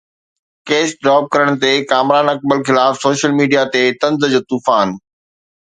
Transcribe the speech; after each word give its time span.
Kech 0.67 0.89
drop 1.03 1.25
ڪرڻ 1.33 1.49
تي 1.63 1.71
ڪامران 1.91 2.27
اڪمل 2.33 2.59
خلاف 2.67 2.91
سوشل 3.05 3.31
ميڊيا 3.39 3.61
تي 3.73 3.81
طنز 4.01 4.21
جو 4.33 4.41
طوفان 4.49 4.87